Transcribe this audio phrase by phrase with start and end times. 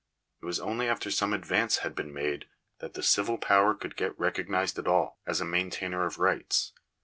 [0.41, 2.47] It vras only after some advance had been made
[2.79, 6.73] that the civil power could get recognised at all as a maintainer of rights.